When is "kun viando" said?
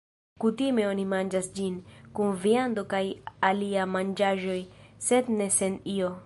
2.19-2.85